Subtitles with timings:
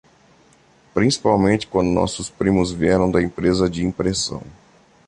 [0.95, 4.41] Principalmente quando nossos primos vieram da empresa de impressão.